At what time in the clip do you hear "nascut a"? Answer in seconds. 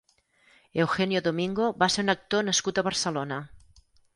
2.51-2.89